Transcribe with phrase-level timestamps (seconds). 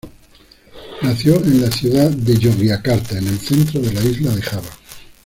[1.03, 4.69] Nació en la ciudad de Yogyakarta, en el centro de la isla de Java.